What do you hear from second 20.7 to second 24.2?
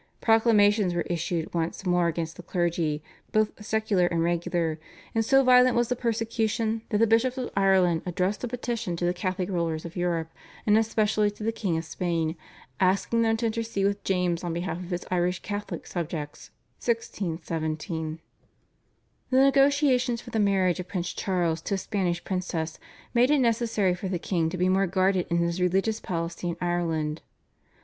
of Prince Charles to a Spanish princess made it necessary for the